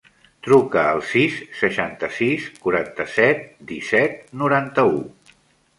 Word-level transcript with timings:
Truca 0.45 0.85
al 0.93 1.01
sis, 1.09 1.35
seixanta-sis, 1.59 2.49
quaranta-set, 2.65 3.47
disset, 3.75 4.19
noranta-u. 4.43 5.01